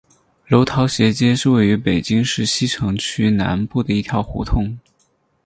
[0.47, 4.75] 楼桃斜街是位于北京市西城区南部的一条胡同。